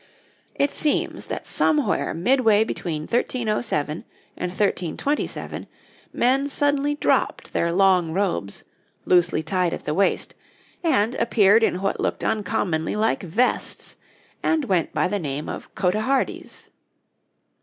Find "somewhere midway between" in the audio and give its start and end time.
1.45-3.03